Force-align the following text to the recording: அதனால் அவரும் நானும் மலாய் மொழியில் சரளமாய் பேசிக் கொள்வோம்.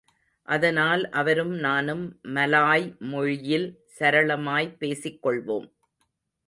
அதனால் 0.47 1.09
அவரும் 1.09 1.51
நானும் 1.57 2.19
மலாய் 2.21 2.95
மொழியில் 2.99 3.67
சரளமாய் 3.99 4.75
பேசிக் 4.77 5.21
கொள்வோம். 5.25 5.67